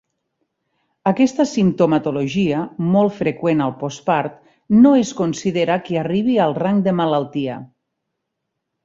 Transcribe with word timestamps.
Aquesta 1.09 1.43
simptomatologia, 1.49 2.61
molt 2.95 3.13
freqüent 3.17 3.61
al 3.65 3.73
postpart, 3.83 4.39
no 4.87 4.95
es 5.03 5.13
considera 5.21 5.77
que 5.91 6.01
arribi 6.05 6.39
al 6.47 6.57
rang 6.65 6.81
de 6.89 6.95
malaltia. 7.03 7.59